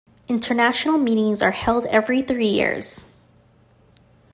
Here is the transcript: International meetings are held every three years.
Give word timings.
International 0.27 0.97
meetings 0.97 1.43
are 1.43 1.51
held 1.51 1.85
every 1.85 2.23
three 2.23 2.47
years. 2.47 3.05